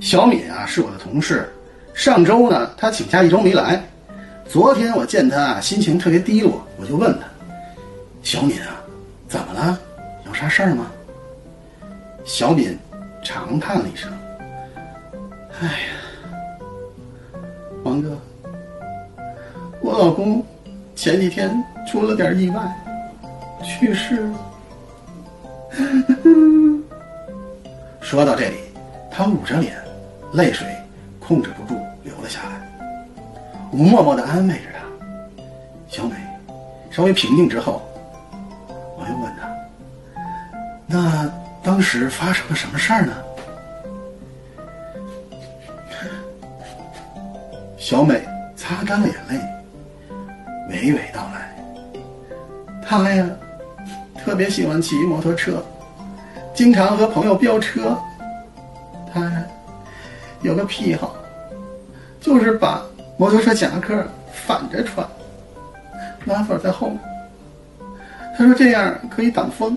[0.00, 1.46] 小敏啊是我的同事，
[1.92, 3.84] 上周呢她请假一周没来，
[4.48, 7.26] 昨天我见她心情特别低落，我就问她
[8.24, 8.80] ：“小敏啊，
[9.28, 9.78] 怎么了？
[10.26, 10.86] 有啥事儿吗？”
[12.24, 12.78] 小敏
[13.22, 14.10] 长叹了一声
[15.60, 15.92] ：“哎呀，
[17.84, 18.18] 王哥，
[19.82, 20.42] 我老公
[20.96, 21.52] 前几天
[21.86, 22.62] 出了点意外，
[23.62, 24.38] 去世了。”
[28.00, 28.56] 说到这里，
[29.10, 29.74] 他捂着脸，
[30.32, 30.66] 泪水
[31.18, 32.60] 控制不住流了下来。
[33.70, 34.80] 我默默的安慰着她。
[35.88, 36.14] 小美
[36.90, 37.82] 稍微平静之后，
[38.96, 39.48] 我又问她
[40.86, 41.30] ：“那
[41.62, 43.12] 当时发生了什么事儿呢？”
[47.76, 48.22] 小美
[48.54, 49.36] 擦干了眼泪，
[50.68, 51.52] 娓娓道来
[52.86, 53.28] ：“他呀，
[54.16, 55.64] 特别喜欢骑摩托车。”
[56.54, 57.98] 经常和朋友飙车，
[59.12, 59.44] 他呀
[60.42, 61.14] 有个癖好，
[62.20, 62.82] 就是把
[63.16, 65.06] 摩托车夹克反着穿，
[66.24, 66.98] 拉锁在后面。
[68.36, 69.76] 他说这样可以挡风。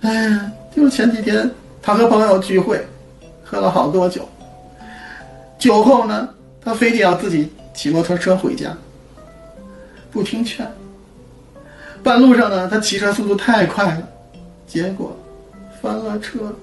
[0.00, 1.50] 哎呀，就前几天
[1.82, 2.82] 他和朋友聚会，
[3.44, 4.26] 喝了好多酒，
[5.58, 6.28] 酒后呢，
[6.64, 8.74] 他非得要自己骑摩托车回家，
[10.10, 10.66] 不听劝。
[12.02, 14.08] 半路上呢，他骑车速度太快了。
[14.66, 15.14] 结果
[15.82, 16.54] 翻了车，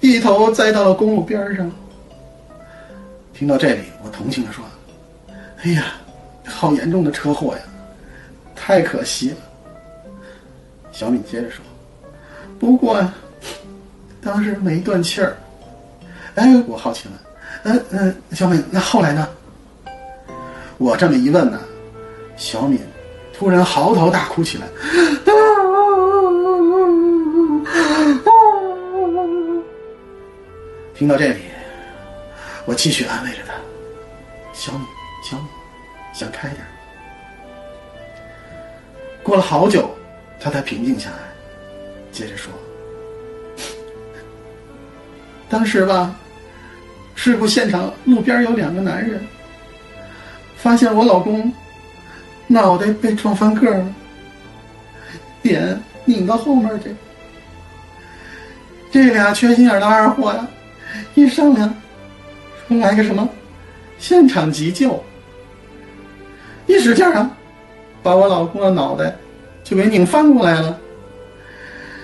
[0.00, 1.70] 一头栽到了公路边上。
[3.34, 4.64] 听到这里，我同情的说
[5.64, 5.94] ：“哎呀，
[6.44, 7.62] 好严重的车祸呀，
[8.54, 9.36] 太可惜了。”
[10.92, 11.64] 小敏接着说
[12.60, 13.02] ：“不过
[14.20, 15.36] 当时没断气儿。”
[16.36, 17.14] 哎，我好奇了，
[17.64, 19.28] 嗯嗯，小敏，那后来呢？
[20.78, 21.60] 我这么一问呢，
[22.36, 22.80] 小敏
[23.32, 24.66] 突然嚎啕大哭起来。
[31.00, 31.40] 听到这里，
[32.66, 33.54] 我继续安慰着他
[34.52, 34.84] ：“小米，
[35.24, 35.46] 小米，
[36.12, 36.60] 想开点。”
[39.24, 39.96] 过了好久，
[40.38, 41.16] 他才平静下来，
[42.12, 42.52] 接着说
[45.48, 46.14] ：“当时吧，
[47.14, 49.26] 事故现场路边有两个男人，
[50.58, 51.50] 发现我老公
[52.46, 53.94] 脑袋被撞翻个了，
[55.40, 56.94] 脸拧到后面去。
[58.92, 60.46] 这俩缺心眼的二货呀！”
[61.14, 61.74] 一商量，
[62.68, 63.28] 说来个什么，
[63.98, 65.02] 现场急救。
[66.66, 67.30] 一使劲啊，
[68.02, 69.16] 把我老公的脑袋
[69.64, 70.78] 就给拧翻过来了。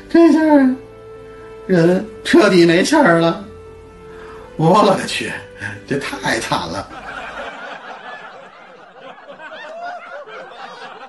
[0.09, 0.41] 这下
[1.67, 3.45] 人彻底没气儿了。
[4.57, 5.31] 我勒个去，
[5.87, 6.89] 这太惨了！